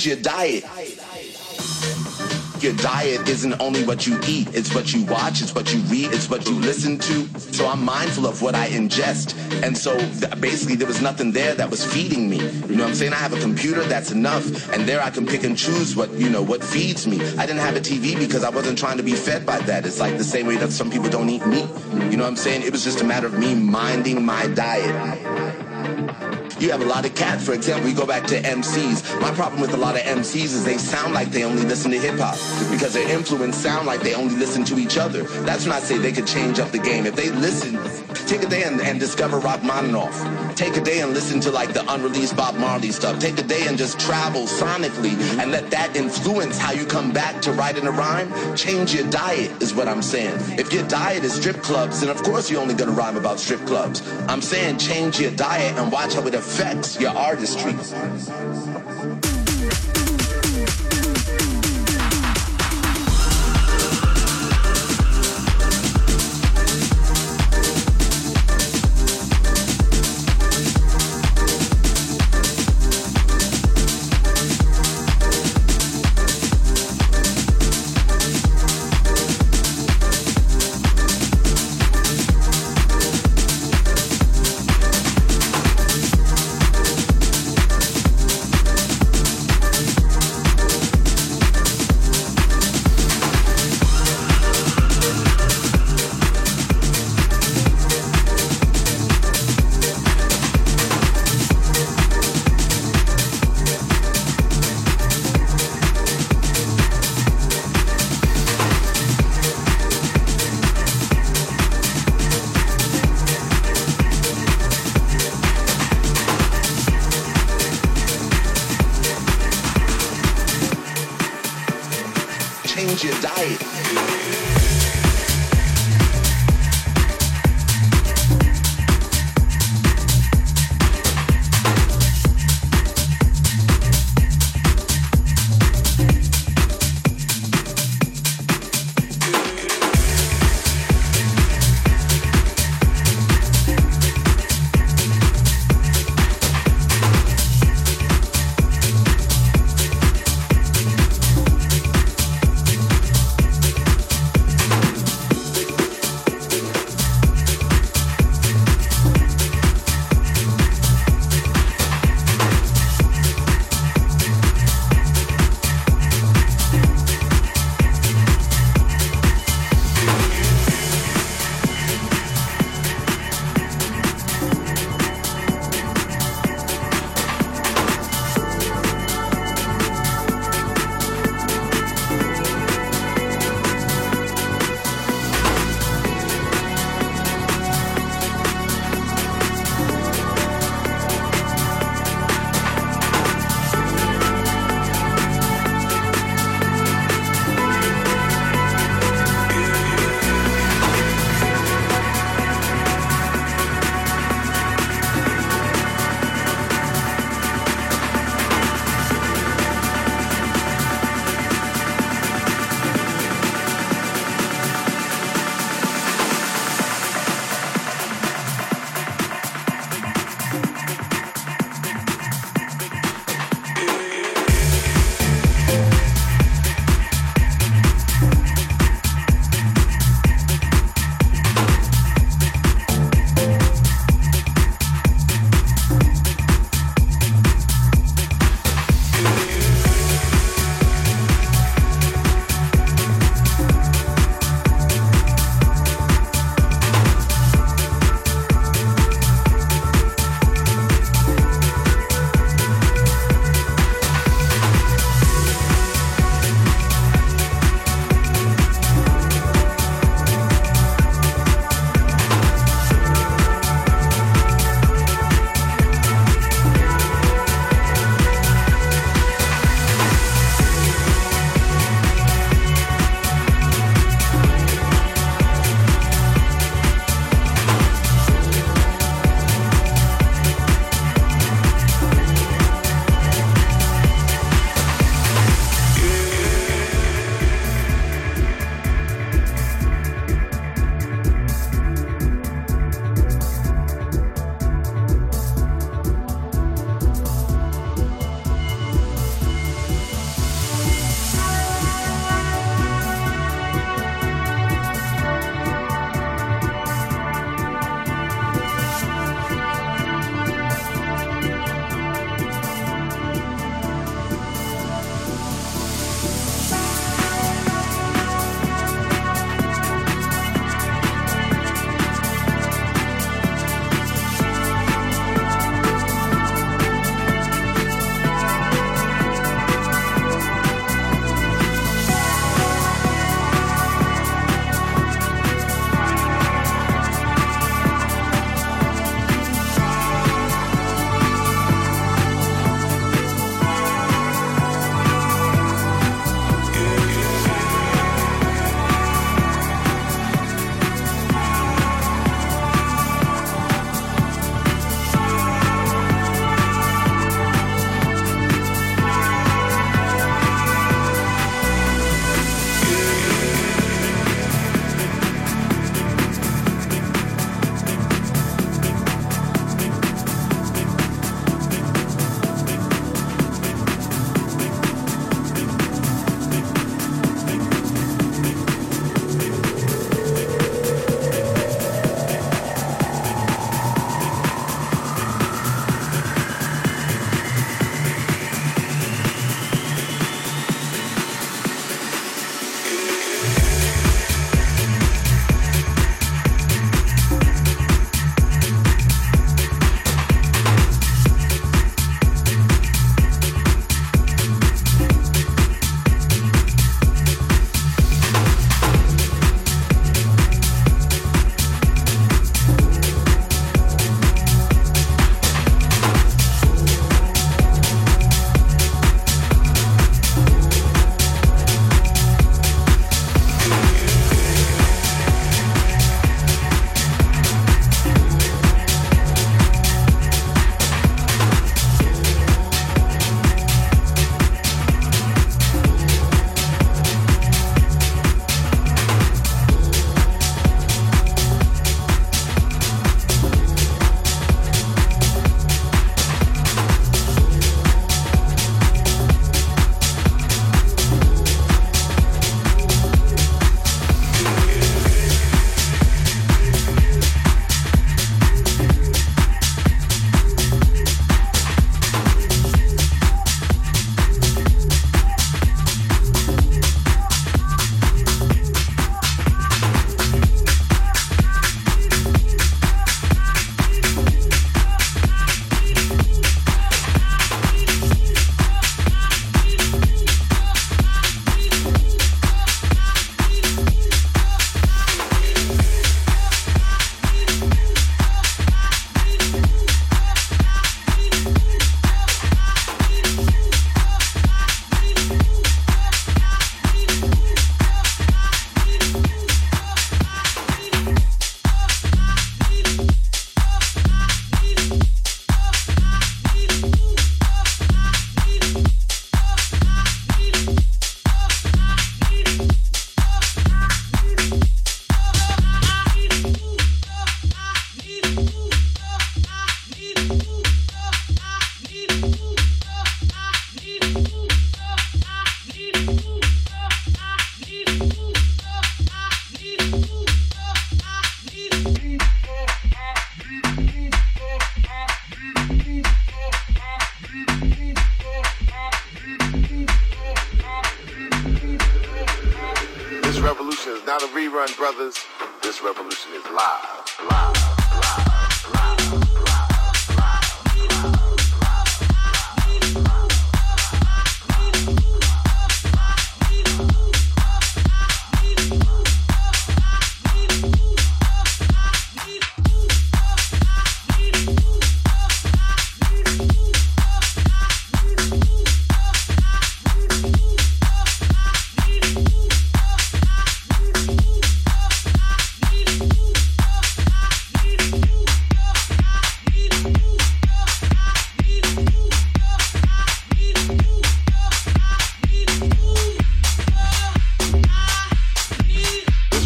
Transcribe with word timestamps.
change 0.00 0.06
your 0.06 0.22
diet 0.22 0.64
your 2.62 2.74
diet 2.74 3.26
isn't 3.26 3.58
only 3.58 3.84
what 3.84 4.06
you 4.06 4.20
eat, 4.28 4.54
it's 4.54 4.74
what 4.74 4.92
you 4.92 5.04
watch, 5.06 5.40
it's 5.40 5.54
what 5.54 5.72
you 5.72 5.80
read, 5.84 6.12
it's 6.12 6.28
what 6.28 6.46
you 6.46 6.54
listen 6.56 6.98
to. 6.98 7.26
So 7.54 7.66
I'm 7.66 7.82
mindful 7.82 8.26
of 8.26 8.42
what 8.42 8.54
I 8.54 8.68
ingest. 8.68 9.34
And 9.62 9.76
so 9.76 9.96
th- 9.98 10.38
basically 10.40 10.74
there 10.74 10.86
was 10.86 11.00
nothing 11.00 11.32
there 11.32 11.54
that 11.54 11.70
was 11.70 11.82
feeding 11.90 12.28
me. 12.28 12.36
You 12.36 12.76
know 12.76 12.84
what 12.84 12.90
I'm 12.90 12.94
saying? 12.94 13.14
I 13.14 13.16
have 13.16 13.32
a 13.32 13.40
computer, 13.40 13.82
that's 13.84 14.10
enough. 14.10 14.44
And 14.74 14.86
there 14.86 15.00
I 15.02 15.08
can 15.08 15.26
pick 15.26 15.42
and 15.44 15.56
choose 15.56 15.96
what, 15.96 16.12
you 16.12 16.28
know, 16.28 16.42
what 16.42 16.62
feeds 16.62 17.06
me. 17.06 17.16
I 17.38 17.46
didn't 17.46 17.60
have 17.60 17.76
a 17.76 17.80
TV 17.80 18.18
because 18.18 18.44
I 18.44 18.50
wasn't 18.50 18.78
trying 18.78 18.98
to 18.98 19.02
be 19.02 19.12
fed 19.12 19.46
by 19.46 19.58
that. 19.60 19.86
It's 19.86 19.98
like 19.98 20.18
the 20.18 20.24
same 20.24 20.46
way 20.46 20.56
that 20.56 20.70
some 20.70 20.90
people 20.90 21.08
don't 21.08 21.30
eat 21.30 21.46
meat. 21.46 21.68
You 22.10 22.18
know 22.18 22.24
what 22.24 22.30
I'm 22.30 22.36
saying? 22.36 22.62
It 22.62 22.72
was 22.72 22.84
just 22.84 23.00
a 23.00 23.04
matter 23.04 23.26
of 23.26 23.38
me 23.38 23.54
minding 23.54 24.22
my 24.22 24.46
diet. 24.48 25.29
You 26.60 26.70
have 26.72 26.82
a 26.82 26.84
lot 26.84 27.06
of 27.06 27.14
cats, 27.14 27.42
for 27.42 27.54
example, 27.54 27.88
you 27.88 27.96
go 27.96 28.04
back 28.04 28.26
to 28.26 28.38
MCs. 28.38 29.18
My 29.22 29.30
problem 29.30 29.62
with 29.62 29.72
a 29.72 29.78
lot 29.78 29.94
of 29.96 30.02
MCs 30.02 30.52
is 30.52 30.62
they 30.62 30.76
sound 30.76 31.14
like 31.14 31.30
they 31.30 31.42
only 31.42 31.62
listen 31.62 31.90
to 31.90 31.98
hip 31.98 32.18
hop 32.18 32.34
because 32.70 32.92
their 32.92 33.08
influence 33.08 33.56
sound 33.56 33.86
like 33.86 34.02
they 34.02 34.14
only 34.14 34.36
listen 34.36 34.62
to 34.66 34.78
each 34.78 34.98
other. 34.98 35.22
That's 35.48 35.64
when 35.64 35.72
I 35.72 35.80
say 35.80 35.96
they 35.96 36.12
could 36.12 36.26
change 36.26 36.58
up 36.58 36.70
the 36.70 36.78
game. 36.78 37.06
If 37.06 37.16
they 37.16 37.30
listen, 37.30 37.76
take 38.30 38.44
a 38.44 38.48
day 38.48 38.62
and, 38.62 38.80
and 38.80 39.00
discover 39.00 39.40
Rachmaninoff. 39.40 40.54
Take 40.54 40.76
a 40.76 40.80
day 40.80 41.00
and 41.00 41.12
listen 41.12 41.40
to 41.40 41.50
like 41.50 41.72
the 41.72 41.82
unreleased 41.92 42.36
Bob 42.36 42.54
Marley 42.54 42.92
stuff. 42.92 43.18
Take 43.18 43.38
a 43.38 43.42
day 43.42 43.66
and 43.66 43.76
just 43.76 43.98
travel 43.98 44.42
sonically 44.46 45.18
and 45.40 45.50
let 45.50 45.68
that 45.72 45.96
influence 45.96 46.56
how 46.56 46.70
you 46.70 46.86
come 46.86 47.12
back 47.12 47.42
to 47.42 47.52
writing 47.52 47.88
a 47.88 47.90
rhyme. 47.90 48.30
Change 48.54 48.94
your 48.94 49.10
diet 49.10 49.50
is 49.60 49.74
what 49.74 49.88
I'm 49.88 50.02
saying. 50.02 50.36
If 50.58 50.72
your 50.72 50.86
diet 50.86 51.24
is 51.24 51.34
strip 51.34 51.56
clubs, 51.56 52.00
then 52.00 52.08
of 52.08 52.22
course 52.22 52.48
you're 52.48 52.60
only 52.60 52.74
gonna 52.74 52.92
rhyme 52.92 53.16
about 53.16 53.40
strip 53.40 53.66
clubs. 53.66 54.00
I'm 54.28 54.42
saying 54.42 54.78
change 54.78 55.18
your 55.18 55.32
diet 55.32 55.76
and 55.76 55.90
watch 55.90 56.14
how 56.14 56.24
it 56.28 56.34
affects 56.34 56.60
affects 56.60 57.00
your 57.00 57.10
artistry. 57.10 57.72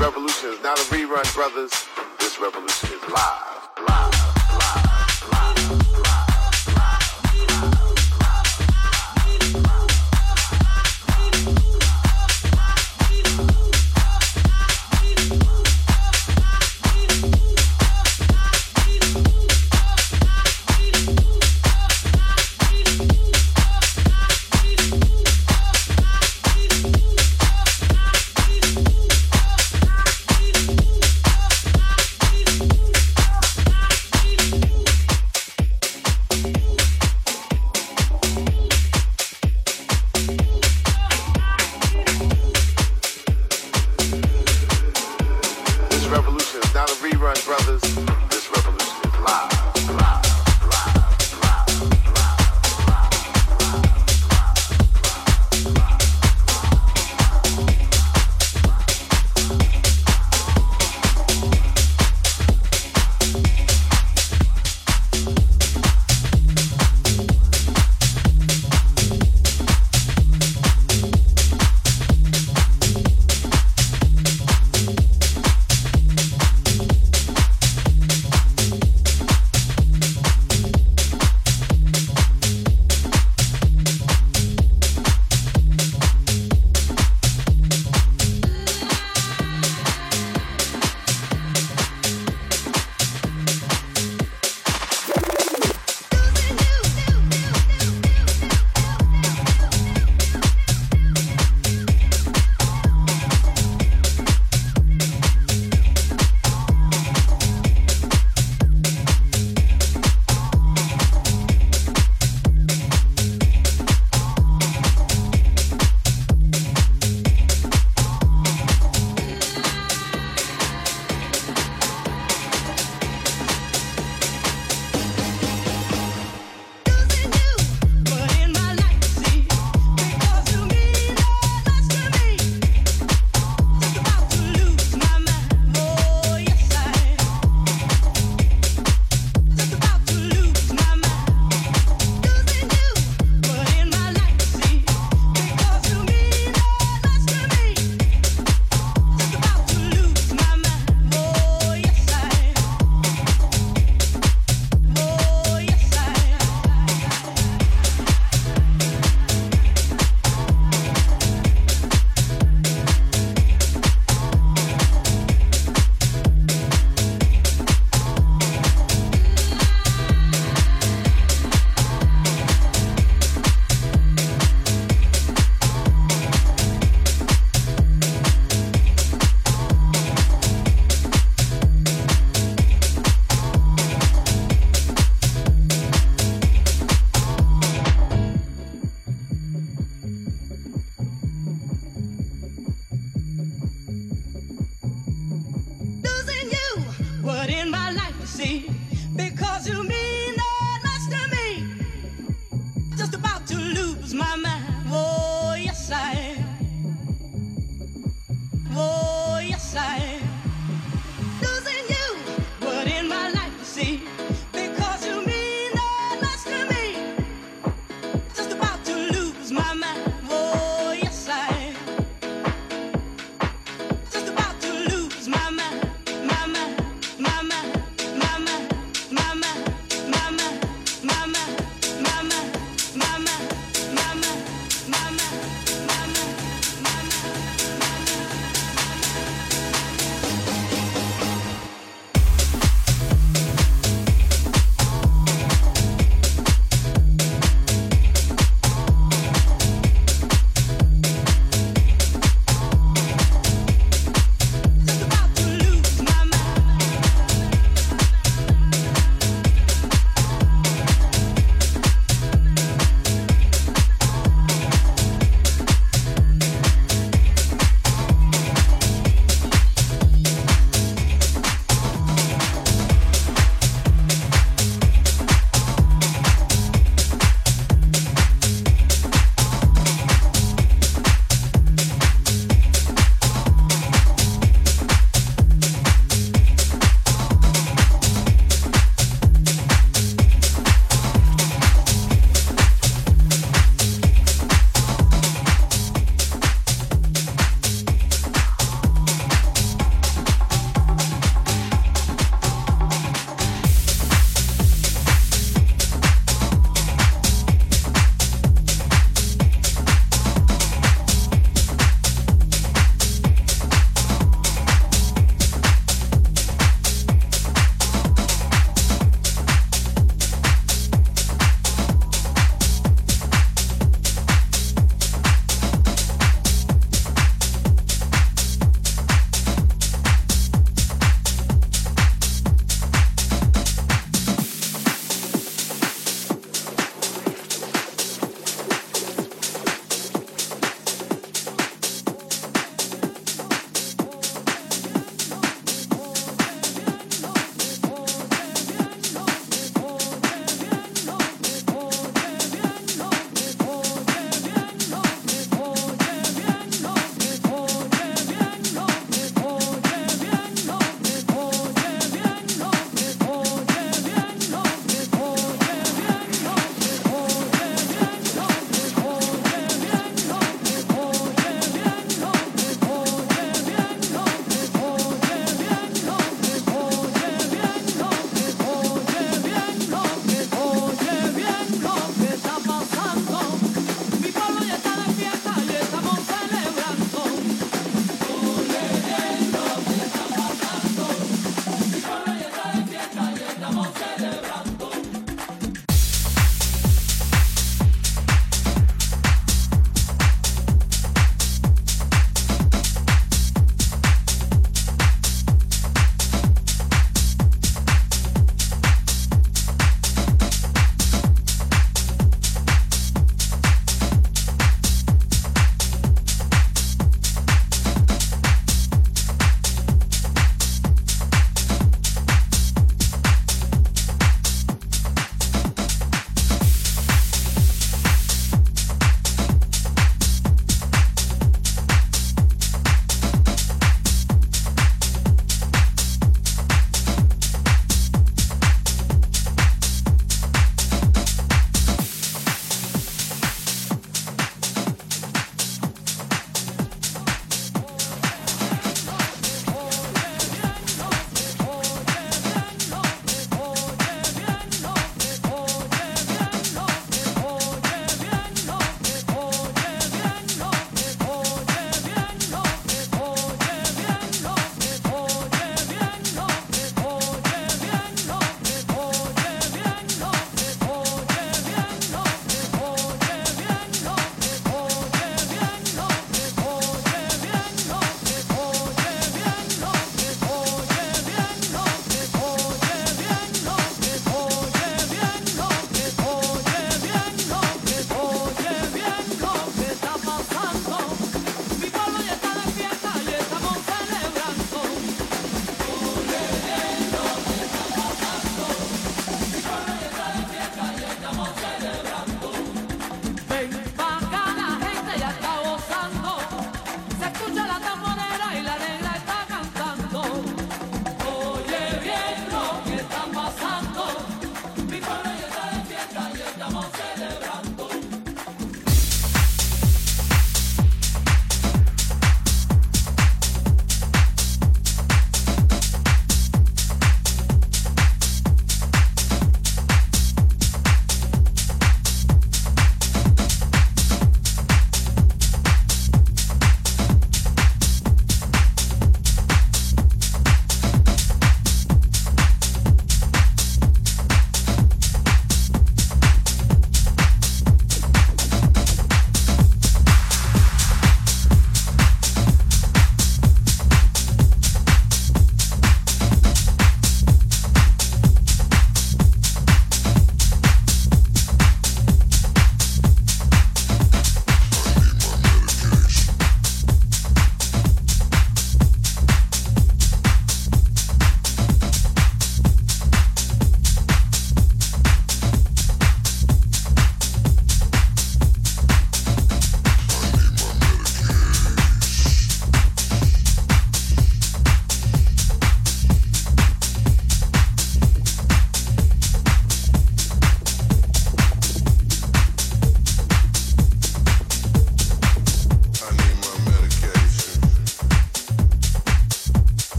revolution 0.00 0.50
is 0.50 0.62
not 0.62 0.78
a 0.78 0.82
rerun, 0.82 1.34
brothers. 1.34 1.72
This 2.18 2.38
revolution 2.40 2.90
is 2.92 3.02
live, 3.10 3.68
live. 3.88 4.17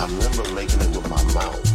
I 0.00 0.06
remember 0.06 0.54
making 0.54 0.80
it 0.80 0.96
with 0.96 1.10
my 1.10 1.22
mouth. 1.34 1.69